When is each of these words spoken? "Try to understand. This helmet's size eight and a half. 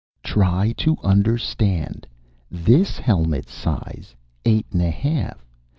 "Try 0.23 0.71
to 0.77 0.97
understand. 1.03 2.07
This 2.49 2.97
helmet's 2.97 3.53
size 3.53 4.15
eight 4.45 4.65
and 4.71 4.81
a 4.81 4.89
half. 4.89 5.45